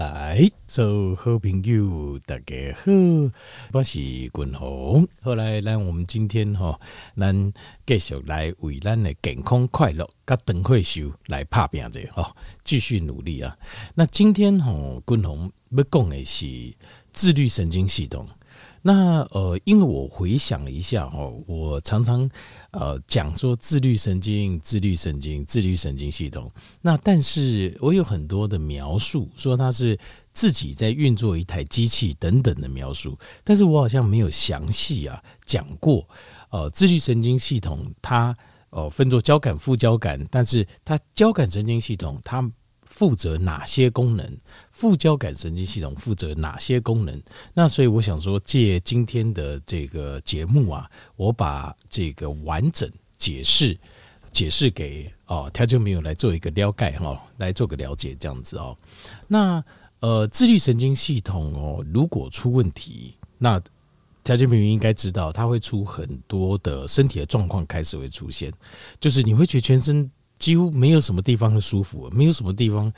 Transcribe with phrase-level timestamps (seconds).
[0.00, 2.90] 来，做好朋友，大家好，
[3.70, 5.06] 我是君鸿。
[5.20, 6.80] 后来，咱我们今天吼，
[7.14, 7.52] 咱
[7.84, 12.34] 继续来为咱的健康快乐，跟邓惠秀来拍拼者吼，
[12.64, 13.54] 继续努力啊。
[13.94, 16.74] 那今天吼，君鸿要讲的是
[17.12, 18.26] 自律神经系统。
[18.82, 22.28] 那呃，因为我回想一下哦，我常常
[22.70, 26.50] 呃讲说自律神经、自律神经、自律神经系统。
[26.80, 29.98] 那但是我有很多的描述，说它是
[30.32, 36.08] 自己在运作一台机器等等的描述，但是我好像没有详细啊讲过。
[36.50, 38.36] 呃，自律神经系统它
[38.70, 42.50] 呃分作交感、副交感，但是它交感神经系统它。
[43.00, 44.30] 负责哪些功能？
[44.72, 47.18] 副交感神经系统负责哪些功能？
[47.54, 50.86] 那所以我想说，借今天的这个节目啊，
[51.16, 52.86] 我把这个完整
[53.16, 53.74] 解释
[54.30, 58.76] 解释给哦，听众朋友来做一个了解哈，来做个了解这样子哦。
[59.26, 59.64] 那
[60.00, 63.58] 呃，自律神经系统哦，如果出问题，那
[64.24, 68.52] 听众朋友应该知道，它会出很多的身体的状况开始会出现，
[69.00, 70.10] 就是你会觉得全身。
[70.40, 72.92] 几乎没有什么地方是舒服，没有什么地方，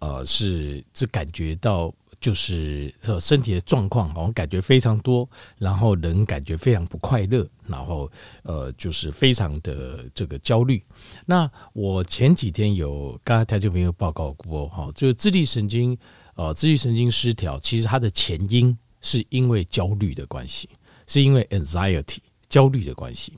[0.00, 8.10] 呃，是只感觉到就是身体的状况好像感觉非常多，然后人感觉非常不快乐，然后
[8.42, 10.82] 呃，就是非常的这个焦虑。
[11.24, 15.96] 那我前几天有刚才他就没有报告过哈，就是自律神经
[16.34, 20.68] 呃，自律神经失调，其实它的前因是因为焦虑的关系，
[21.06, 23.32] 是因为 anxiety 焦虑的关系。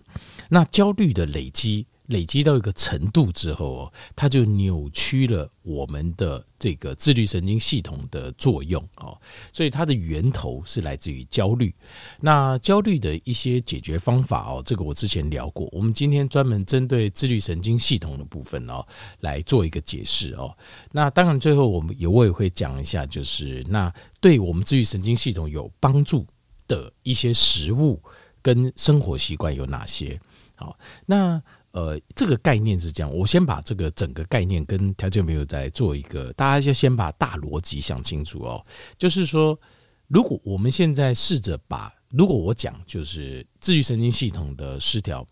[0.49, 1.87] 那焦虑的累积。
[2.09, 9.19] 累积到一个程度之后哦，它就扭曲了我们的这个自律神经系统的作用哦，
[9.53, 11.75] 所以它的源头是来自于焦虑。
[12.21, 15.69] 那焦虑的一些解决方法哦，这个我之前聊过。
[15.73, 18.87] 我们今天专门针对自律神经系统的部分哦，
[19.21, 20.57] 来做一个解释哦。
[20.93, 26.25] 那当然最后我们也我也会讲一下，就是那对我们自律神经系统有帮助
[26.69, 28.01] 的一些食物
[28.41, 30.21] 跟生活习惯有哪些？
[30.55, 31.43] 好，那。
[31.77, 38.65] 呃，这个概念是这样，我先把这个整个概念跟条件没有再做一个，大家就先把大逻辑想清楚哦。
[38.97, 39.61] 就是说，
[40.09, 45.27] 如果我们现在试着把，如果我讲就是自律神经系统的失调，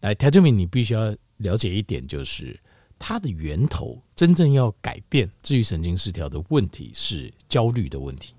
[0.00, 2.58] 来，条件明，你必须要了解一点，就是
[2.98, 8.32] 它的源头真正要改变自律神经失调的问题是焦虑的问题，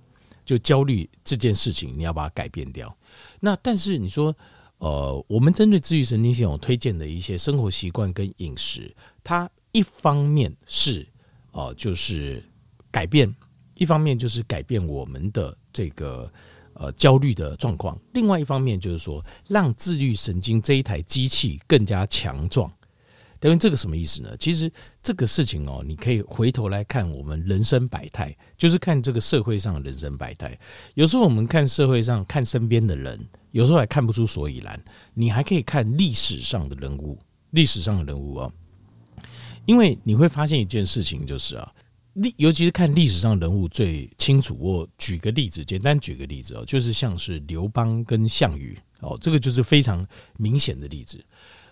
[0.44, 2.98] 就焦虑这件事情你要把它改变掉。
[3.40, 4.36] 那但是你说。
[4.80, 11.08] 呃，我们针对自律神经系统推荐的一些生活习惯跟饮食，它一方面是
[11.52, 12.44] 呃，就是
[12.90, 13.34] 改变，
[13.76, 16.32] 一方面就是改变我们的这个
[16.74, 22.72] 呃焦虑的状况，另外一方面就是说，让自律神经这一台机器更加强壮。
[23.40, 24.36] 等于这个什么意思呢？
[24.38, 24.70] 其实
[25.02, 30.60] 这个事情哦，你可以回头来看我们人生百态，就是看这个社会上的人生百态。
[30.94, 33.18] 有时候我们看社会上，看身边的人，
[33.52, 34.78] 有时候还看不出所以然。
[35.14, 37.18] 你还可以看历史上的人物，
[37.52, 38.52] 历史上的人物啊，
[39.66, 41.72] 因为你会发现一件事情，就是啊，
[42.16, 44.58] 历尤其是看历史上人物最清楚。
[44.60, 51.24] 我举个例子，简单举个例子哦，就是像是刘邦跟项羽哦，这个就是非常明显的例子。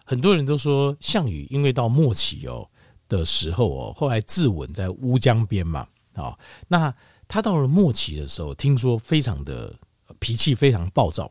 [0.09, 2.65] 很多人都说项羽因为到末期哦
[3.09, 6.33] 的时候哦，后来自刎在乌江边嘛，啊，
[6.69, 6.93] 那
[7.27, 9.75] 他到了末期的时候，听说非常的
[10.17, 11.29] 脾气非常暴躁，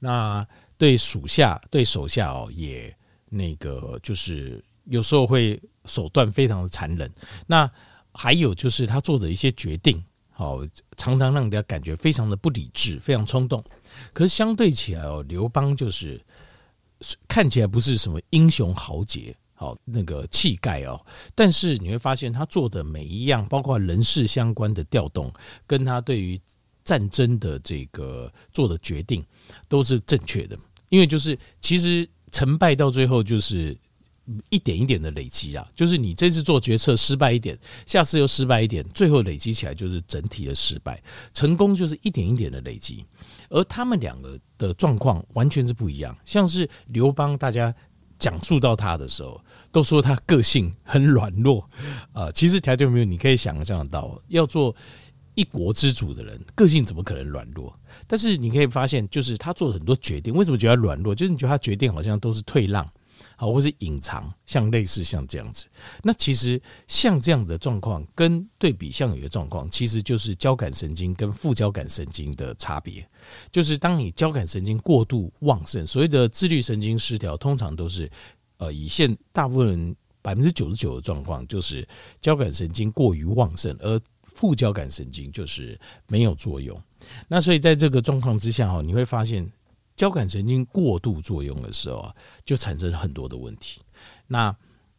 [0.00, 2.94] 那对属下对手下哦也
[3.30, 7.10] 那个就是有时候会手段非常的残忍，
[7.46, 7.70] 那
[8.12, 10.04] 还有就是他做的一些决定，
[10.36, 13.64] 哦，常常让人家感觉非常的不理智，非常冲动。
[14.12, 16.22] 可是相对起来哦，刘邦就是。
[17.28, 21.00] 看起来不是什么英雄豪杰，好那个气概哦，
[21.34, 25.32] 但是你会发现他做的每一样，包括人事相关的调动，
[25.66, 26.38] 跟他对于
[26.82, 29.24] 战争的这个做的决定
[29.68, 33.76] 都是正确的，因为就是其实成败到最后就是。
[34.48, 41.02] 一点一点的累积啊，就是你这次做决策失败一点，下次又失败一点，最后累积起来就是整体的失败。
[41.34, 43.04] 成功就是一点一点的累积，
[43.50, 46.16] 而他们两个的状况完全是不一样。
[46.24, 47.74] 像是刘邦，大家
[48.18, 49.38] 讲述到他的时候，
[49.70, 51.68] 都说他个性很软弱
[52.14, 52.30] 啊。
[52.30, 54.74] 其实条件没有，你可以想象到，要做
[55.34, 57.78] 一国之主的人，个性怎么可能软弱？
[58.06, 61.14] 但是你可以发现，就是他做了很多决定，为什么觉得软弱？
[61.14, 62.88] 就是你觉得他决定好像都是退让。
[63.36, 65.66] 好，或是隐藏，像类似像这样子，
[66.02, 73.06] 那其实像这样的状况，跟对比像有的状况，其实就是交感神经跟副交感神经的差别。
[73.50, 78.10] 就是当你交感神经过度旺盛，所谓的自律神经失调，通常都是
[78.58, 81.86] 呃，以现大部分人百分之九十九的状况，就是
[82.20, 85.78] 交感神经过于旺盛，而副交感神经就是
[86.08, 86.80] 没有作用。
[87.28, 89.50] 那所以在这个状况之下哈，你会发现
[89.96, 92.14] 交感神经过度作用的时候啊，
[92.44, 93.80] 就产生很多的问题。
[94.26, 94.54] 那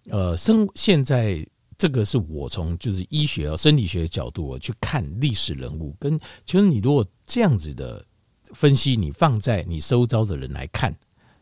[0.09, 1.45] 呃，生现在
[1.77, 8.05] 这个是我从就是医学啊、生理学的角度去看历史人物，跟其实你如果这样子的
[8.53, 10.95] 分析，你放在你收招的人来看，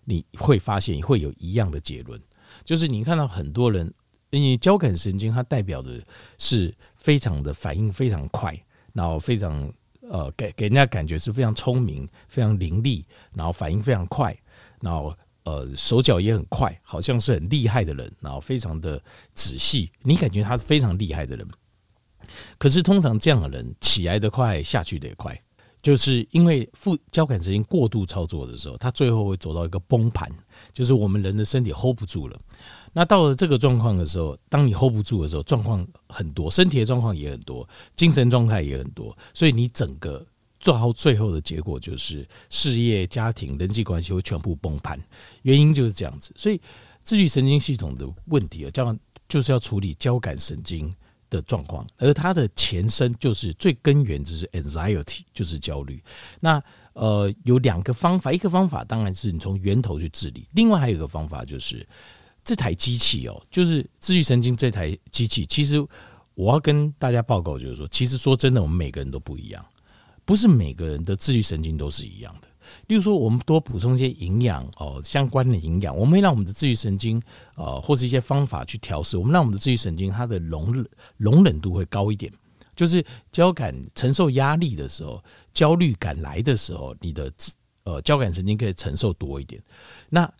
[0.06, 2.20] 你会发现会有一样的结论，
[2.64, 3.94] 就是你看到很多人，
[4.32, 6.02] 因为交感神经它代表的
[6.40, 8.58] 是非常的反应非常快，
[8.94, 9.72] 然后非常
[10.10, 13.04] 呃给给人家感觉是非常聪明、非常伶俐，
[13.34, 14.38] 然后反应非常快，
[14.82, 15.16] 然后。
[15.46, 18.98] 呃，手脚也很快，好像是很厉害的人，然后非常的
[19.34, 21.46] 仔细，你感觉他非常厉害的人。
[22.58, 25.38] 可是通常这样的人起来的快，下去的也快，
[25.84, 30.28] 就是因为副交感神经过度操作的时候，它最后会走到一个崩盘，
[30.74, 32.40] 就是我们人的身体 hold 不住了。
[32.92, 40.26] 那到了这个状况的时候，当你 hold 不住的时候，状况很多，身体的状况也很多，精神状态也很多，所以你整个。
[40.60, 44.98] 做好最后的结果就是事业、家庭、人际关系会全部崩盘，
[45.42, 46.34] 原因就是这样子。
[46.38, 46.58] 所以
[47.02, 48.98] 自律神经系统的问题啊，这样
[49.28, 50.90] 就是要处理交感神经
[51.38, 56.02] 的状况，而它的前身就是最根源就是 anxiety，就是焦虑。
[56.40, 56.62] 那
[56.94, 61.86] 呃有两个方法，一个方法当然是你从源头去治理，另外还有一个方法就是
[62.44, 65.46] 这台机器哦，就是自律神经这台机器。
[65.46, 65.84] 其实
[66.36, 69.66] 我要跟大家报告，就是说，其实说真的，我们每个人都不一样。
[70.26, 72.48] 不是每个人的自律神经都是一样的。
[72.88, 77.22] 例如说，我们多补充一些营养哦，相关的营养，我们会让我们的自律神经
[77.56, 80.86] 呃，或是一些方法去调试，我们让我们的自律神经它的容
[81.18, 82.32] 容忍度会高一点。
[82.76, 85.24] 就是交感承受压力的时候，
[85.54, 87.32] 焦虑感来的时候，你的
[87.84, 89.62] 呃交感神经可以承受多一点。
[90.10, 90.32] 那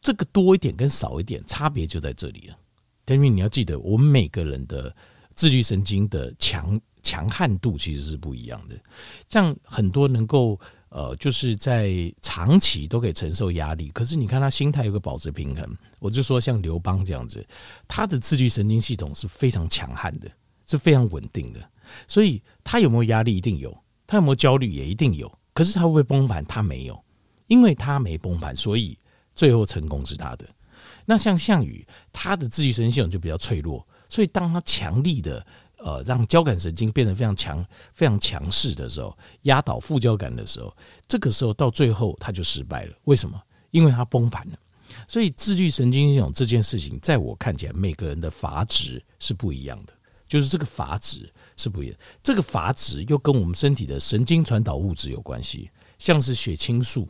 [0.00, 2.56] 这个多一点跟少一点差别就在这里了。
[3.14, 4.94] 因为你要记得，我们每个人的
[5.32, 6.78] 自律神经的强。
[7.02, 8.74] 强悍度其实是不一样的，
[9.28, 11.90] 像很多能够呃，就是在
[12.22, 15.76] 长期都可以承受压力，可是你看他心态有个保持平衡。
[15.98, 17.44] 我就说像刘邦这样子，
[17.88, 20.30] 他的自律神经系统是非常强悍的，
[20.64, 21.60] 是非常稳定的，
[22.06, 26.44] 所以他有没有压力一定有，他有没有焦虑也一定有，可是他会不会崩盘？
[26.44, 27.04] 他没有，
[27.48, 28.96] 因为他没崩盘，所以
[29.34, 30.46] 最后成功是他的。
[31.04, 35.44] 那像项羽，他的自律神经系统就比较脆弱，所以当他强力的。
[35.78, 40.74] 呃，让交感神经变得非常强、非常强势的时候，压倒副交感的时候，
[41.06, 42.94] 这个时候到最后他就失败了。
[43.04, 43.40] 为什么？
[43.70, 44.58] 因为它崩盘了。
[45.06, 49.92] 所以自律神经系统这件事情，在我看起来，每个人的阀值是不一样的，
[50.26, 51.96] 就是这个阀值是不一样。
[52.22, 57.06] 这个阀值又跟我们身体的神经传导物质有关系，像是血清素，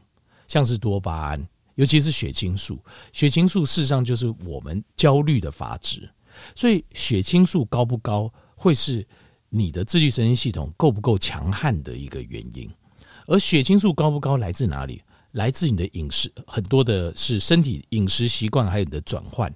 [0.49, 2.83] 像是多巴胺，尤其是血清素。
[3.13, 6.09] 血清素事实上就是我们焦虑的阀值，
[6.57, 8.33] 所以血清素高不高？
[8.56, 9.06] 会是
[9.49, 12.69] 你的自律神经系统够不够强悍的一个原因，
[13.26, 15.00] 而血清素高不高来自哪里？
[15.32, 19.55] 来自你的饮食，很多的是身体饮食习惯，还有你的转换。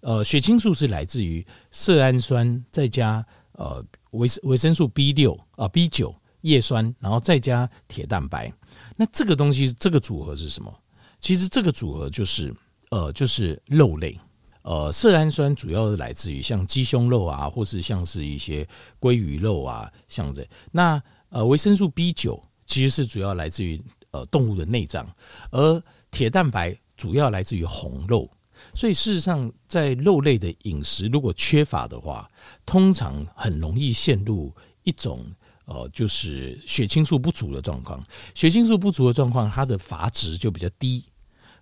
[0.00, 8.52] 呃，血清素是来自于色氨酸，再加呃维维生素 B 六啊 B 九叶酸，然后再加铁蛋白。
[8.96, 10.76] 那这个东西，这个组合是什么？
[11.20, 12.52] 其实这个组合就是
[12.90, 14.18] 呃，就是肉类。
[14.62, 18.66] 呃，色氨酸主要是来自于像鸡胸肉啊，或是像是一些
[19.00, 20.48] 鲑鱼肉啊，像这。
[20.70, 23.82] 那呃，维生素 B 九其实是主要来自于
[24.12, 25.04] 呃动物的内脏，
[25.50, 25.82] 而
[26.12, 28.30] 铁蛋白主要来自于红肉。
[28.72, 32.30] 所以事实上，在肉类的饮食如果缺乏的话，
[32.64, 35.26] 通常很容易陷入一种
[35.64, 38.00] 呃，就是血清素不足的状况。
[38.32, 41.04] 血清素不足的状况，它的阀值就比较低，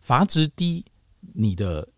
[0.02, 0.84] 阀值低，
[1.32, 1.88] 你的。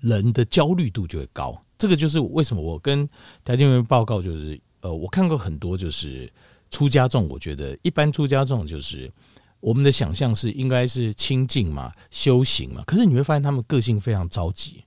[0.00, 3.08] 人的焦虑度就会高，这个就是为什么我跟
[3.44, 6.32] 台电员报告，就是呃，我看过很多就是
[6.70, 9.10] 出家众，我觉得一般出家众就是
[9.58, 14.84] 我们的想象是应该是清静嘛、修行嘛，可是你会发现他们个性非常着急，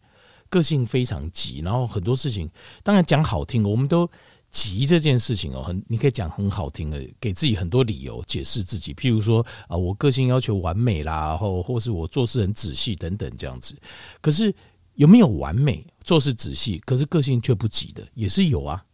[0.49, 2.49] 个性非常急，然后很多事情
[2.81, 4.09] 当然讲好听，我们都
[4.49, 13.75] 急这件事情哦，很你可以讲很好听的，给自己很多理由解释自己，譬如说啊，我个性要求完美啦，然后或是我做事很仔细等等这样子，
[14.21, 14.53] 可是。
[15.01, 18.85] 有没有完美做事仔细，可是个性却不急的，也是有啊，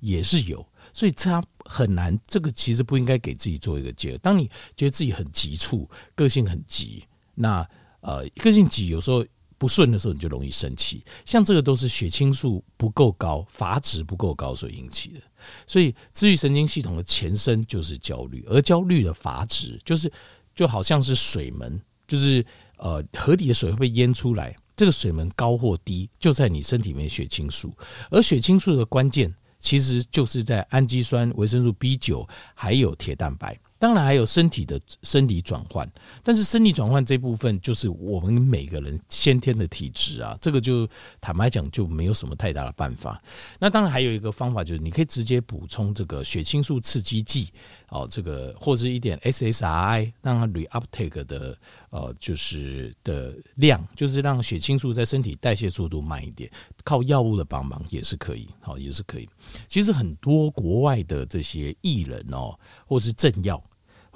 [0.00, 2.14] 也是有，所以他很难。
[2.26, 4.18] 这个其实不应该给自己做一个结。
[4.18, 4.44] 当你
[4.76, 7.02] 觉得自己很急促，个性很急，
[7.34, 7.66] 那
[8.00, 9.24] 呃，个性急有时候
[9.56, 11.02] 不顺的时候，你就容易生气。
[11.24, 15.20] 像这个都是血清素不够高、阀值不够高所引起的。
[15.66, 20.12] 所以自律神经系统的前身就是焦虑，而焦虑的阀值就是
[20.54, 22.44] 就好像是水门，就是
[22.76, 24.54] 呃河里的水会被淹出来。
[24.76, 27.72] 这个水门高或低，就在你身体里面血清素，
[28.10, 33.58] 而血清素的关键其实就是在氨基酸、维生素 B 九还有铁蛋白。
[33.76, 35.86] 当然还有身体的生理转换，
[36.22, 40.88] 但是生理转换这部分就是我们每个人先天的体质啊，这个就
[41.20, 43.22] 坦白讲就没有什么太大的办法。
[43.58, 47.52] 那当然还有一个方法就是你可以直接补充这个血清素刺激剂
[47.94, 51.56] 哦，这个或者一点 SSRI 让它 reuptake 的
[51.90, 56.50] 呃就是的量，就是让血清素在身体代谢速度慢一点，
[56.82, 59.28] 靠药物的帮忙也是可以，好也是可以。
[59.68, 63.62] 其实很多国外的这些艺人哦，或是政要。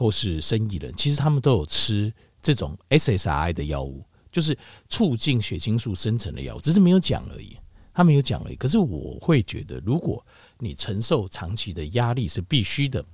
[0.01, 4.57] 或是生意人，其实他们都有吃这种 SSRI 的药物，就是
[4.89, 7.57] 促进血清素生成的药物，只是没有讲而已。
[7.93, 8.55] 他没有讲而已。
[8.55, 10.25] 可是我会觉得，如果
[10.61, 13.05] 你承受长期的压力是必须的，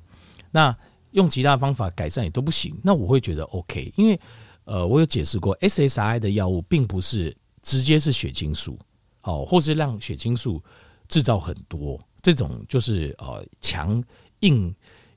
[0.55, 0.75] 那
[1.11, 2.79] 用其他方法改善也都不行。
[2.81, 4.21] 那我会觉得 OK，因为
[4.63, 8.79] 呃，我有解释过，SSRI 的药物并不是直接是血清素，
[9.23, 10.63] 哦，或是让血清素
[11.09, 14.01] 制造很多这种，就是呃强
[14.41, 14.73] 硬。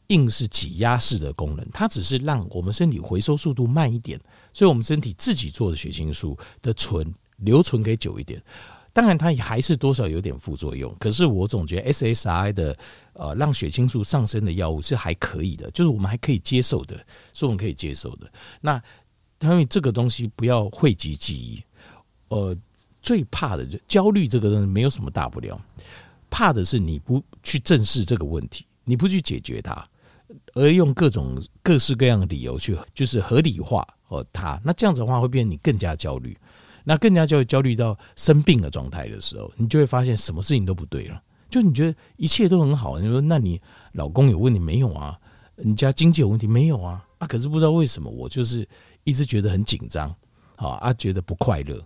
[0.10, 4.17] 硬是挤压式的功能，它只是让我们身体回收速度慢一点，
[4.53, 8.41] 所以我们身体自己做的血清素的存留存可以久一点。
[8.98, 10.92] 当然，它也还是多少有点副作用。
[11.00, 12.75] 可是我总觉得 SSRI 的
[13.13, 17.00] 呃让血清素上升的药物是还可以的，就是我们还可以接受的，
[17.32, 18.27] 是我们可以接受的。
[18.60, 18.82] 那
[19.42, 21.63] 因为这个东西不要讳疾忌医，
[22.30, 22.58] 呃，
[23.04, 25.62] 最怕的就焦虑这个东西没有什么大不了，
[26.27, 29.88] 怕的是你不去正视这个问题，你不去解决它。
[30.56, 36.36] 而用各种各式各样的理由去，就是合理化哦，它那这样子的话会变成你更加焦虑，
[36.89, 41.22] 那更加就会焦虑到生病的状态的时候，你就会发现什么事情都不对了。
[41.50, 45.20] 就你觉得一切都很好，你说那你老公有问题没有啊？
[45.58, 47.06] 你家经济有问题没有啊？
[47.17, 48.65] 啊，可是不知道为什么我就是
[49.03, 50.15] 一直觉得很紧张，
[50.56, 51.86] 好啊，觉得不快乐，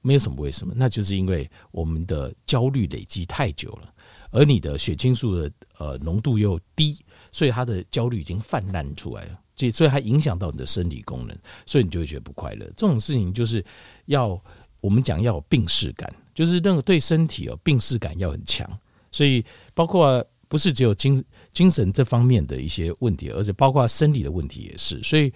[0.00, 3.92] 没有什么为什么，那就是因为我们的焦虑累积太久了，
[4.30, 6.98] 而你的血清素的呃浓度又低。
[7.30, 9.38] 所以他的焦虑已经泛滥出来了，
[9.68, 11.36] 所以它影响到你的生理功能，
[11.66, 12.64] 所以你就会觉得不快乐。
[12.76, 13.64] 这种事情就是
[14.06, 14.40] 要
[14.80, 18.64] 我们讲要有病视感，就是任何对身体有病视感要很强。
[19.10, 21.20] 所以包括不是只有精
[21.52, 25.02] 精神这方面的一些问题，而且包括生理的问题也是。
[25.02, 25.32] 所以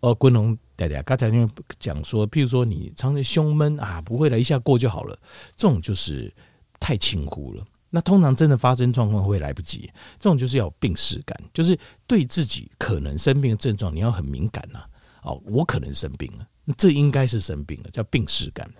[0.00, 1.48] 呃，昆龙大家刚才因为
[1.80, 5.18] 讲说，譬如说你常常胸闷啊，不会了，一下过就好了，
[5.56, 6.32] 这种就是
[6.78, 7.64] 太轻忽了。
[7.90, 14.80] 那通常真的发生状况会来不及，这种就是要有病视感，就是对自己可能生病的症状你要很敏感呐。
[15.22, 18.70] 哦，我可能生病了，那这应该是生病了，叫病视感。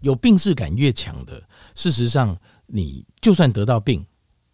[0.00, 1.42] 有病视感越强的，
[1.74, 4.04] 事实上你就算得到病，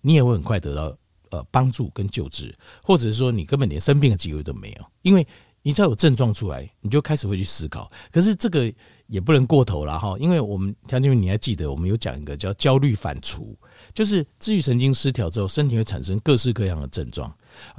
[0.00, 0.96] 你也会很快得到
[1.30, 5.26] 呃帮助跟救治，或者是说你根本连生病的机会都没有，因为
[5.62, 7.90] 你只要有症状出来，你就开始会去思考。
[8.12, 8.72] 可是这个。
[9.09, 13.54] 也不能过头了哈，因为我们条件你还记得，我们有讲一个叫焦虑反刍，
[13.92, 17.30] 就是自愈神经失调之后，身体会产生各式各样的症状，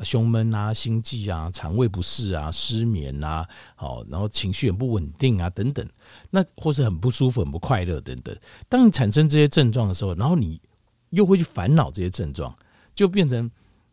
[0.04, 5.88] 胸闷啊、心悸啊、肠胃不适啊、失眠啊，好，然后情绪很不稳定啊等等，
[6.30, 8.36] 那或是很不舒服、很不快乐等等。
[8.70, 10.62] 当你产生这些症状的时候，然后你
[11.10, 12.56] 又会去烦恼这些症状，
[12.94, 13.50] 就变成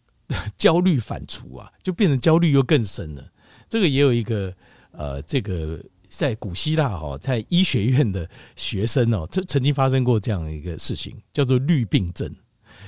[0.58, 3.24] 焦虑反刍啊，就变成焦虑又更深了。
[3.66, 4.52] 这个也有一个
[4.92, 5.82] 呃，这个。
[6.10, 12.30] 在古希腊哦，在医学院的学生哦，这曾经发生过这样一个事情，叫做绿病症，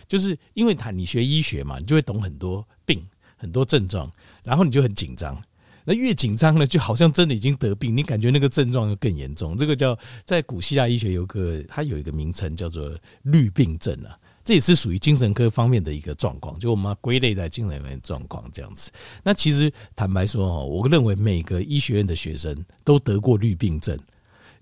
[0.07, 3.03] 就是因为他你学医学嘛，你就会懂很多病、
[3.37, 4.11] 很多症状，
[4.43, 5.41] 然后你就很紧张。
[5.85, 9.57] 那越紧张呢，就好像真的已经得病，你感觉那个症状就更严重。
[9.57, 14.17] 这个叫在古希腊医学有个，它有一个名称叫做绿病症啊。
[14.45, 18.91] 这也是属于精神科方面的一个状况，就我们归类在精神方面状况这样子。
[19.23, 23.97] 那其实坦白说哦，我认为每个医学院的学生都得过绿病症，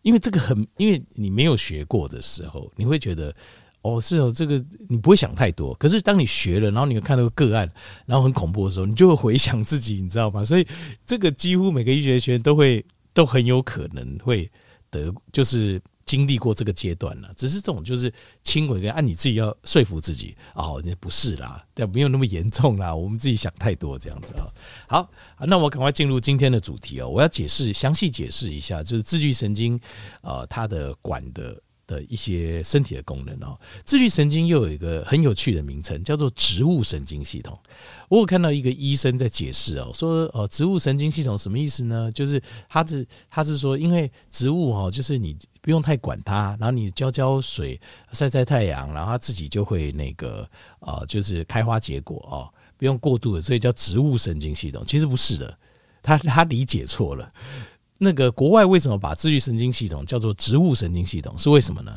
[0.03, 3.35] 因为这个很，因为你没有学过的时候，你会觉得
[3.81, 5.73] 哦，是哦，这个你不会想太多。
[5.77, 7.71] 可是当你学了，然后你会看到个案，
[8.05, 10.45] 然后很恐怖的时候，你就会回想自己，你知道吗？
[10.47, 10.67] 所以
[11.07, 12.85] 这个几乎每个医学学院都会
[13.15, 14.51] 都很有可能会
[14.91, 15.81] 得，就是。
[16.11, 18.13] 经历过这个阶段了，只是这种就是
[18.43, 24.51] 轻微的，按你自己要说服自己哦，那不是啦，但，没有那么严重啦，我们自己想太多这样子啊。
[24.89, 25.09] 好，
[25.47, 29.81] 那我赶快进入今天的主题哦，我要解释详细解释一下，就是自律神经
[30.23, 31.57] 呃它的管的
[31.91, 33.59] 的一些身体的功能哦。
[33.85, 37.59] 自律神经又有一个很有趣的名称，叫做植物神经系统。
[38.09, 42.11] 我有看到一个医生在解释哦，说哦，植物神经系统什么意思呢？
[42.13, 47.81] 就是他是他是说，因为植物哦，就是你不用太管它，然后你浇浇水、
[48.13, 50.49] 晒晒太阳，然后它自己就会那个
[50.81, 54.83] 呃，就是开花结果哦，不用过度的，所以叫植物神经系统。
[54.87, 55.59] 其实不是的，
[56.03, 57.33] 他他理解错了。
[58.03, 61.37] 那个国外为什么把自律神经系统叫做植物神经系统？
[61.39, 61.97] 是为什么呢？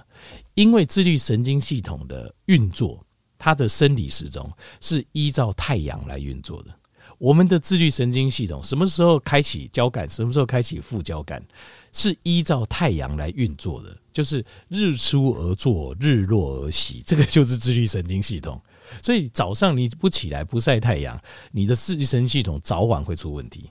[0.54, 3.04] 因为自律神经系统的运作。
[3.46, 6.74] 它的生理时钟是依照太阳来运作的。
[7.18, 11.46] 我们的自律神经系统什么时候开启交感，什么时候开启副交感，
[11.92, 18.62] 是依照太阳来运作的，就是日出而作，日落而息，这个就是自律神经系统。
[19.02, 23.70] 所以早上你不起来不晒太阳，你的自律神经系统早晚会出问题。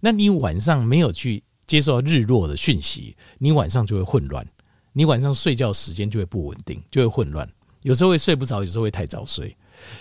[0.00, 4.46] 那你晚上没有去接受日落的讯息，你晚上就会混乱，
[4.92, 7.48] 你晚上睡觉时间就会不稳定，就会混乱，
[7.82, 9.56] 有时候会睡不着，有时候会太早睡。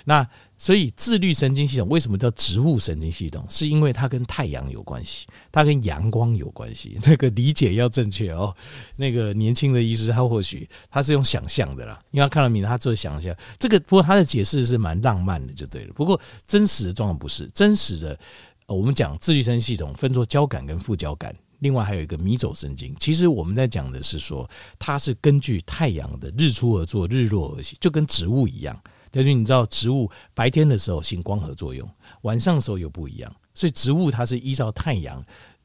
[0.06, 0.28] 那
[0.60, 3.44] 所以自律神经系统为什么叫植物神经系统？
[3.50, 7.00] 是因为它跟太阳有关系，它跟阳光有关系。
[7.02, 8.56] 这个理解要正确哦。
[8.96, 13.36] 那个年轻的医师他或许他是用想象的啦，因为他看到名字，他做想象。
[13.58, 15.94] 这个不过他的解释是蛮浪漫的，就对了。
[15.94, 18.20] 不过真实的状况不是真实的。
[18.68, 22.96] 我们讲自律神经系统分作交感跟副交感，另外还有一个迷走神经。
[23.00, 28.80] 其实我们在讲的是说，它是根据太阳的日出而作，日落而息，就跟植物一样。
[29.10, 31.86] 但是你知道，植物白天的时候行光合作用，
[32.22, 35.22] 晚上的时候又不一样，所以植物它是依照太阳，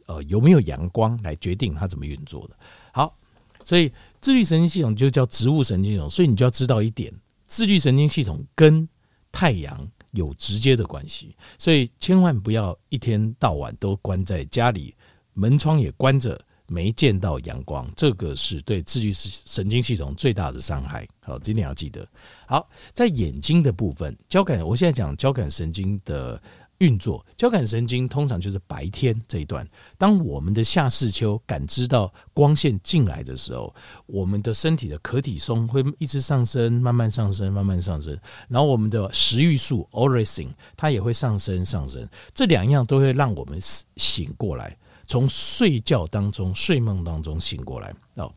[0.07, 2.57] 呃，有没有阳光来决定它怎么运作的。
[2.93, 3.17] 好，
[3.65, 7.15] 所以自律神经系统就叫植物神经系统，所以你就要知道一点，
[7.47, 8.89] 自律神经系统跟
[9.31, 14.93] 太阳有直接的关系，所以千万不要一天到晚都关在家里，
[15.37, 16.37] 门窗也关着。
[16.69, 21.07] 没见到阳光，这个是对自律神经系统最大的伤害。
[21.21, 22.05] 好，今天要记得。
[22.45, 26.43] 好，在眼睛的部分，交感，我现在讲交感神经的
[26.79, 27.25] 运作。
[27.37, 29.65] 交感神经通常就是白天这一段，
[29.97, 33.73] 当我们的下视丘感知到光线进来的时候，
[34.07, 38.19] 我们的身体的可体松会一直上升，慢慢上升，慢慢上升。
[38.49, 42.09] 然后我们的食欲素 orexin 它也会上升，上升。
[42.35, 43.57] 这两样都会让我们
[43.95, 44.77] 醒过来。
[45.07, 48.33] 从睡觉当中、睡梦当中醒过来哦，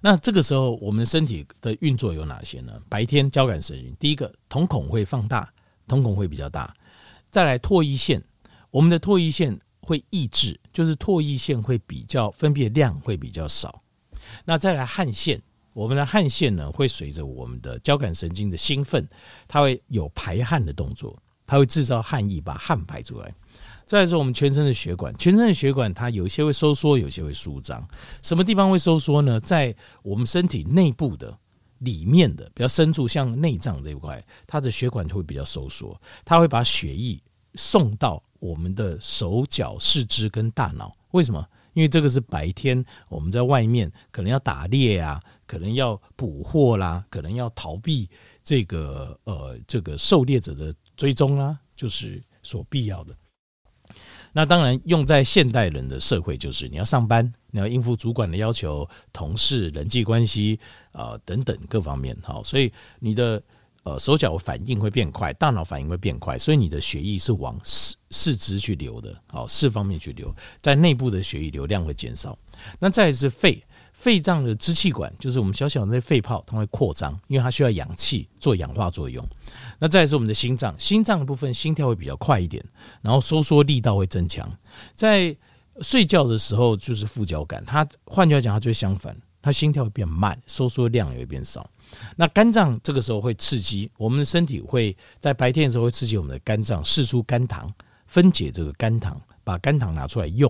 [0.00, 2.72] 那这个时候我们身体的运作有哪些呢？
[2.88, 5.52] 白天交感神经，第一个瞳孔会放大，
[5.86, 6.74] 瞳孔会比较大。
[7.30, 8.22] 再来唾液腺，
[8.70, 13.82] 我们的唾液腺会抑制，就是唾液腺会比较分泌量会比较少。
[14.44, 15.40] 那再来汗腺，
[15.72, 19.08] 我们的汗腺呢会随着我们的交感神经的兴奋，
[19.46, 23.34] 它会有排汗的动作，它会制造汗液，把汗排出来。
[23.88, 27.82] 再来说，我们全身的血管，全身的血管它有一些会收缩，有些会舒张。
[28.22, 29.40] 什么地方会收缩呢？
[29.40, 31.34] 在我们身体内部的
[31.78, 37.18] 里面的比较深处，像内脏这一块，它的血管就会比较收缩，它会把血液
[37.54, 40.94] 送到我们的手脚、四肢跟大脑。
[41.12, 41.42] 为什么？
[41.72, 48.06] 因为这个是白天我们在外面可能要打猎啊，可能要捕获啦，可能要逃避
[48.42, 53.16] 这个呃这个狩猎者的追踪啦，就是所必要的。
[54.38, 60.60] 那当然，用在现代人的社会，就是你要上班，你要应付主管的要求、同事、人际关系
[60.92, 62.16] 啊、等等各方面。
[62.22, 63.42] 好，所以你的
[63.82, 72.38] 呃手脚反应会变快，大脑反应会变快，所以你的血液是往四四肢去流的，好，四方面去流，在内部的血液流量会减少。
[72.78, 73.60] 那再是肺。
[73.98, 79.26] 肺脏的支气管就是我们小小的那肺泡，它会扩张，因为它需要氧气做氧化作用。
[79.80, 82.64] 那再是我们的心脏，心脏的部分心跳会比较快一点，
[83.02, 84.48] 然后收缩力道会增强。
[84.94, 85.36] 在
[85.82, 91.68] 睡觉的时候就是副交感，它换句话讲，它就会相反，它心跳会变慢，收缩量也会变少。
[92.14, 97.68] 那肝脏这个时候会刺激我们的身体，会在白天的时候会刺激我们的肝脏释出肝糖，
[98.06, 100.48] 分解这个肝糖，把肝糖拿出来用。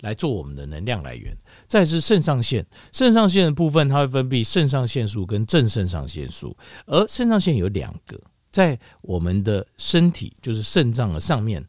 [0.00, 1.36] 来做我们的能量来源。
[1.66, 6.56] 再是肾上腺，肾上腺的部分，它会分泌肾上腺素跟正肾上腺素。
[6.86, 11.64] 而肾上腺有两个，在我们的身体，就是肾脏的上面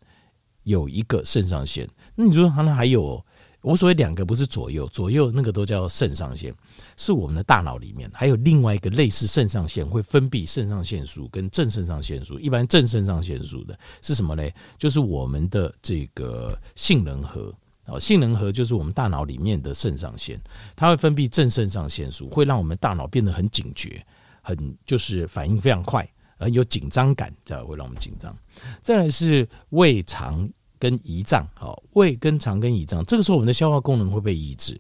[0.64, 1.88] 有一个肾上腺。
[2.16, 3.24] 那你说它那还有，
[3.62, 6.54] 我所谓两个不是左右，左右那个都叫肾上腺，
[6.98, 12.40] 是我们的大脑里面还有另外一个类似肾上腺会分泌肾上腺素跟正肾上腺素。
[12.40, 14.50] 一般正肾上腺素的是什么呢？
[14.80, 17.54] 就是我们的这个杏仁核。
[17.92, 20.40] 哦，性能核就是我们大脑里面的肾上腺，
[20.78, 24.02] 它会分泌正肾上腺素，会让我们大脑变得很警觉，
[24.42, 28.34] 很就是反应非常快，而有紧张感，这样会让我们紧张。
[28.82, 30.50] 再来是胃肠
[30.80, 34.80] 跟胰脏，好，胃跟肠跟胰脏，这个时候我们的消化功能会被抑制，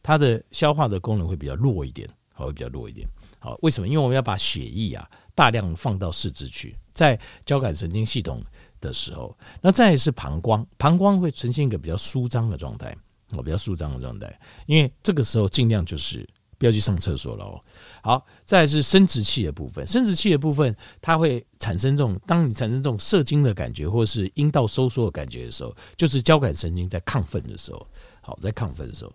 [0.00, 3.04] 它的消化的功能会比较弱一点，好，会比较弱一点。
[3.40, 3.88] 好，为什么？
[3.88, 8.40] 因为我们要把血液啊大量放到四肢去，在交感神经系统。
[8.82, 12.94] 的时候，那再是膀胱，膀胱会呈现一个比较舒张的状态，
[13.30, 17.58] 哦，比较舒张的状态，因为这个时候尽量就是不要去上厕所了哦。
[18.02, 27.86] 好，再是生殖器的部分，生殖器的部分它会产生这种，当你产生这种射精的感觉，或是阴道收缩的感觉的时候，就是交感神经在亢奋的时候。
[28.20, 29.12] 好，在亢奋的时候，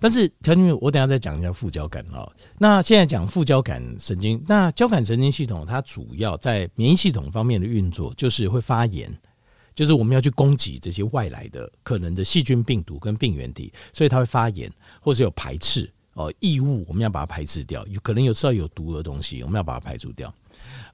[0.00, 2.30] 但是条件我等下再讲一下副交感啊。
[2.58, 9.12] 那现在讲副交感神经，那交感神经系统它主要在免疫系统方面的运作，就是会发炎，
[9.74, 17.86] 就是我们要去攻击这些外来的可能的细菌、病毒跟病原体，所以它会发炎，或是有排斥哦异物，我们要把它排斥掉。
[17.86, 20.32] 有可能有时候有毒的东西，我们要把它排除掉。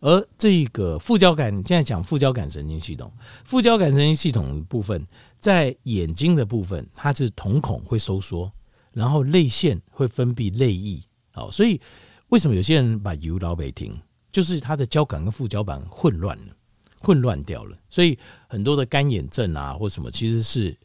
[0.01, 3.11] 而这个副交感，现在讲副交感神经系统，
[3.45, 5.03] 副交感神经系统部分，
[5.39, 8.53] 在眼睛的部分，它是瞳孔会收缩。
[8.95, 11.03] 然后泪腺会分泌泪液，
[11.33, 11.81] 好，所以
[12.29, 13.95] 为什么有些人把油老北停，
[14.33, 16.57] 就是他的交感跟副交感混乱了，
[17.01, 20.77] 混乱掉了，所以很多的干眼症啊或什么，其实是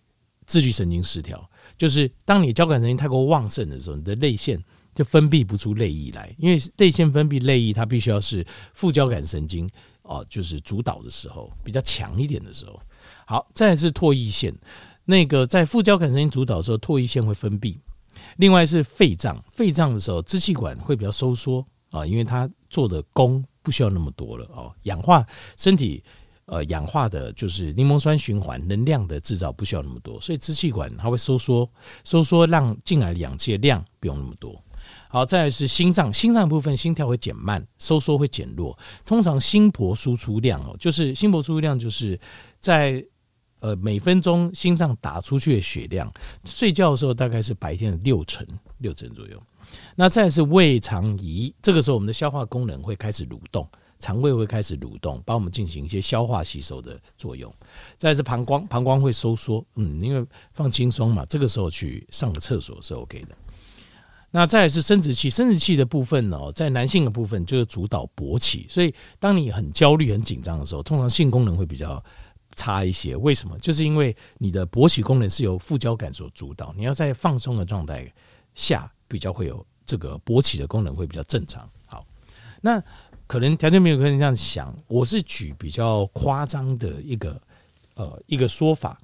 [0.46, 4.60] 自律神经失调，就是当你交感神经太过旺盛的时候，你的泪腺
[4.96, 9.70] 就分泌不出泪液来，因为泪腺分泌泪液，它必须要是副交感神经
[10.02, 12.82] 哦，就是主导的时候，比较强一点的时候。
[13.28, 14.52] 好，再来是唾液腺，
[15.06, 17.78] 那个在副交感神经主导的时候，唾液腺会分泌。
[18.38, 25.26] 另外是肺脏，肺脏的时候支气管会比较收缩啊，因为它做的功不需要那么多了哦，氧化
[25.58, 26.04] 身体
[26.46, 31.70] 呃氧化的就是柠檬酸循环能量的制造不需要那么多，所以支气管它会收缩，
[32.04, 34.64] 收缩让进来的氧气的量不用那么多。
[35.10, 42.20] 好，再来是心脏，心脏部分心跳会减慢，收缩会减弱，通常心搏输出量哦，就是心搏输出量就是
[42.60, 43.06] 在。
[43.60, 46.12] 呃，每分钟心脏打出去的血量，
[46.46, 48.46] 睡觉的时候大概是白天的六成，
[48.78, 49.42] 六成左右。
[49.96, 53.68] 那再是胃肠仪，这个时候我们的消化功能会开始蠕动，
[54.00, 57.54] 肠胃会开始蠕动，帮我们进行一些消化吸收的作用。
[57.98, 63.36] 再是膀胱，膀胱会收缩，嗯，因为放轻松嘛，这个时候去上个厕所是 OK 的。
[64.32, 72.02] 那再是生殖器，生殖器的部分呢，在男性的部分就是主导勃起，所以当你很焦虑、很紧张的时候，通常性功能会比较。
[72.60, 73.58] 差一些，为什么？
[73.60, 78.12] 就是因为你的勃起功能是由副交感所主导，你要在放松的状态
[78.54, 81.68] 下，比较会有这个勃起的功能会比较正常。
[81.86, 82.06] 好，
[82.60, 82.84] 那
[83.26, 87.42] 可能条件没有可能这样想，我是举比较夸张的一个
[87.94, 89.00] 呃一个说法，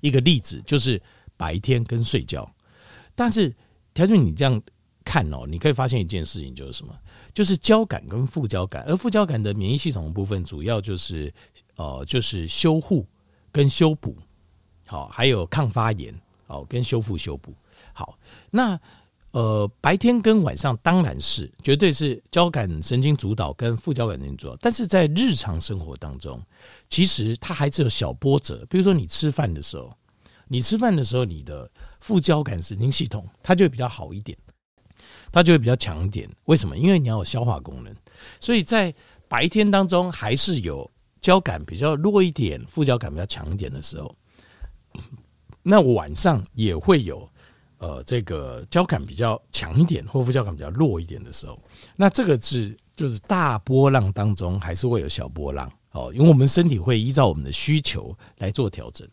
[0.00, 1.00] 一个例子，就是
[1.38, 2.46] 白天跟睡觉，
[3.14, 3.54] 但是
[3.94, 4.60] 条件你这样
[5.04, 6.94] 看哦，你可以发现一件事情，就是什么？
[7.34, 11.32] 就是交感跟副交感，而副交感的免疫系统的部分，主要就是
[11.76, 13.06] 呃，就是修护
[13.50, 14.16] 跟修补，
[14.86, 16.14] 好，还有抗发炎，
[16.46, 17.54] 好，跟修复修补。
[17.92, 18.18] 好，
[18.50, 18.78] 那
[19.32, 26.40] 呃，白天跟晚上当然是绝对是交感神经主导跟副交感神经主导，但是在日常生活当中，
[26.90, 28.66] 其实它还是有小波折。
[28.68, 29.90] 比如说你吃饭的时候，
[30.48, 34.36] 你吃饭的时候，你的副交感神经系统它就会比较好一点。
[35.32, 36.76] 它就会比较强一点，为什么？
[36.76, 37.92] 因为你要有消化功能，
[38.38, 38.94] 所以在
[39.26, 40.88] 白天当中还是有
[41.20, 44.14] 交感比较弱一点，副交感比较强一点的时候，
[45.62, 47.26] 那晚上也会有
[47.78, 51.58] 呃这个交感比较强一点，或副交感比较弱一点的时候，
[51.96, 59.08] 那这个是就是大波浪当中还是会有小波浪哦，因为我们身体会依照我们的需求来做调整。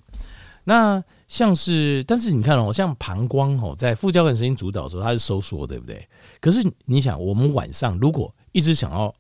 [0.70, 6.08] 那像是，但是你看哦，像膀胱哦，在副交感神经主导的时候，它是收缩，对不对？
[6.40, 9.12] 可是你想，我们晚上如果一直想要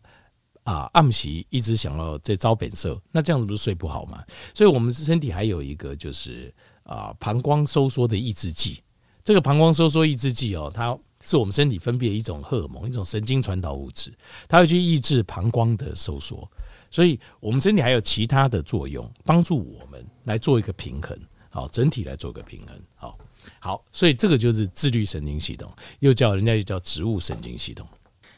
[0.63, 4.23] 啊暗时，一直想要在招本色，那这样子不是睡不好吗？
[4.53, 8.83] 所以我们身体还有一个就是啊膀胱收缩的抑制剂。
[9.23, 14.13] 这个膀胱收缩抑制剂哦，它是我们身体分泌的一种荷尔蒙，一种神经传导物质，
[14.47, 16.47] 它会去抑制膀胱的收缩。
[16.91, 21.17] 所以我们身体还有其他的作用，帮助我们来做一个平衡。
[21.49, 22.79] 好，整体来做个平衡。
[22.95, 23.17] 好，
[23.59, 27.87] 好，所以这个就是自律神经系统，又叫人家又叫植物神经系统。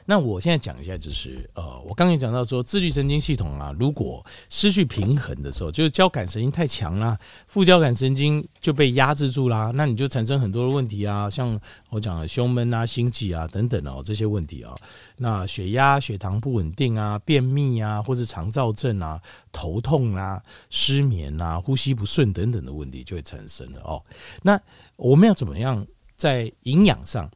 [0.06, 11.60] 那我现在讲一下，就是呃，我刚才讲到说，自律神经系统啊，如果失去平衡的时候，就是交感神经太强啦，副交感神经就被压制住啦，那你就产生很多的问题啊，像
[11.90, 14.76] 我讲的胸闷啊、心悸啊等等哦，这些问题啊，
[15.18, 24.04] 那血压、血糖不稳定啊、便秘啊，或是肠躁症啊、头痛啊、失眠啊、呼吸不顺等等的问题就会产生了哦。
[24.42, 24.60] 那
[24.96, 25.86] 我们要怎么样
[26.16, 27.30] 在营养上？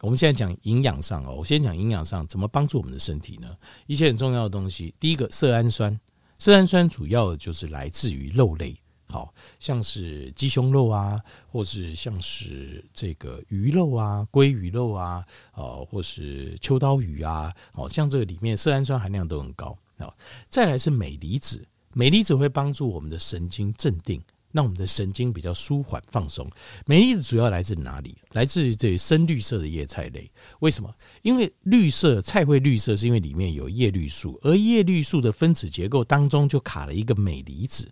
[0.00, 3.54] 我们现在讲营养上哦，我先讲营养上怎么帮助我们的身体呢？
[3.86, 5.98] 一些很重要的东西，第一个色氨酸，
[6.38, 8.74] 色氨酸主要就是来自于肉类，
[9.06, 15.22] 好像是鸡胸肉啊，或是像是这个鱼肉啊、鲑鱼肉啊，
[15.54, 20.12] 哦，或是秋刀鱼啊，哦，像这个里面色氨酸含量都很高啊。
[20.48, 24.22] 再来是镁离子，镁离子会帮助我们的神经镇定。
[24.52, 26.50] 让我们的神经比较舒缓放松。
[26.86, 28.16] 镁离子主要来自哪里？
[28.32, 30.30] 来自于这深绿色的叶菜类。
[30.60, 30.94] 为什么？
[31.22, 37.90] 因为绿色菜会绿色，是因为里面有叶绿素，而叶绿素的分子结构当中就卡了一个镁离子。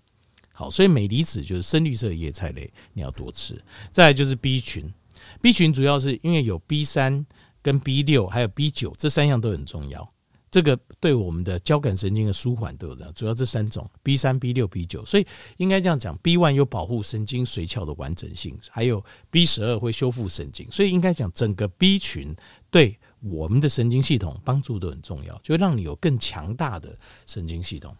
[0.53, 3.63] 好，所以镁离子就是深绿色的叶菜类，你要多吃。
[3.93, 4.93] 再来就是 B 群
[5.41, 7.25] B 群主要是因为有 B 三
[7.63, 10.13] 跟 B 六还有 B 九这三样都很重要，
[10.51, 15.27] 这个对我们的交感神经的舒缓都有这样，主要这三种 B 三、B 六、B 九，所以
[15.59, 22.35] 应该这样讲，B one 有保护神经髓鞘的完整性，还有 B 十二会修复神经，所以应该讲整个 B 群
[22.71, 27.95] 对我们的神经系统帮助都很重要，就让你有更强大的神经系统。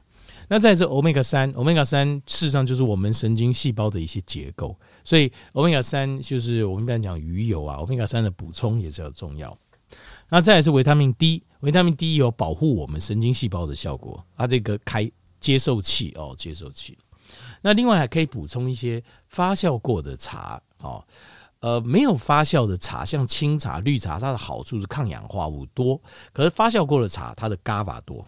[0.47, 9.57] 那再是 Omega 三，Omega 三事实上就是我们神经细胞的一些结构，所以 Omega 三就是我们刚才讲鱼油啊，Omega 三的补充也是要重要。
[10.31, 16.97] 那再来是维他命 D，维他命 D 有保护我们神经细胞的效果，它这个开接受器哦，接受器。
[17.61, 21.05] 那另外还可以补充一些发酵过的茶哦，
[21.61, 26.01] 呃，没有发酵的茶，像清茶、绿茶，它的好处是抗氧化物多，
[26.33, 28.27] 可是发酵过的茶，它的 GABA 多。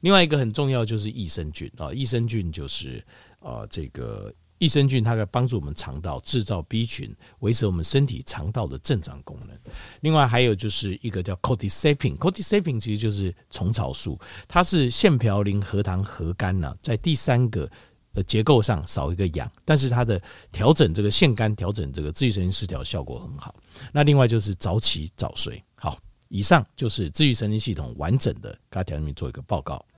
[0.00, 3.04] 另外一个很重要就是益生菌啊，益生菌就是
[3.40, 9.58] 呃这个益生菌，它可以帮助我们肠道制造 B 群，维持我们身体肠道的正常功能。
[10.02, 17.66] 另外还有就是一个叫 cordyceps，cordyceps 其实就是虫草素，它是腺嘌呤核糖核苷呢，在第三个
[18.12, 20.20] 呃结构上少一个氧，但是它的
[20.52, 23.54] 调整这个腺苷调整这个自愈神经失调效果很好。
[23.90, 25.64] 那另外就是早起早睡。
[25.74, 29.82] 好，以上就是自愈神经系统完整的，给大家做一个报告。